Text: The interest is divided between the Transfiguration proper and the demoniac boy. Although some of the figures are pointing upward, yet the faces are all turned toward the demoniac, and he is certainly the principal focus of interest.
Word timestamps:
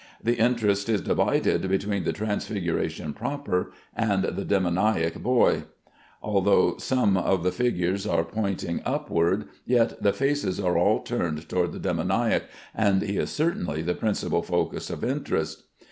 The 0.23 0.33
interest 0.39 0.89
is 0.89 0.99
divided 0.99 1.69
between 1.69 2.05
the 2.05 2.11
Transfiguration 2.11 3.13
proper 3.13 3.71
and 3.95 4.23
the 4.23 4.43
demoniac 4.43 5.21
boy. 5.21 5.65
Although 6.23 6.77
some 6.79 7.17
of 7.17 7.43
the 7.43 7.51
figures 7.51 8.07
are 8.07 8.23
pointing 8.23 8.81
upward, 8.83 9.45
yet 9.63 10.01
the 10.01 10.11
faces 10.11 10.59
are 10.59 10.75
all 10.75 11.01
turned 11.03 11.47
toward 11.47 11.71
the 11.73 11.77
demoniac, 11.79 12.45
and 12.73 13.03
he 13.03 13.17
is 13.17 13.29
certainly 13.29 13.83
the 13.83 13.93
principal 13.93 14.41
focus 14.41 14.89
of 14.89 15.03
interest. 15.03 15.65